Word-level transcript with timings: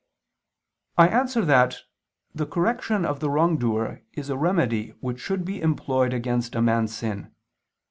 I 0.97 1.09
answer 1.09 1.45
that, 1.45 1.77
The 2.33 2.47
correction 2.47 3.05
of 3.05 3.19
the 3.19 3.29
wrongdoer 3.29 4.01
is 4.13 4.31
a 4.31 4.35
remedy 4.35 4.95
which 4.99 5.19
should 5.19 5.45
be 5.45 5.61
employed 5.61 6.11
against 6.11 6.55
a 6.55 6.61
man's 6.63 6.95
sin. 6.95 7.35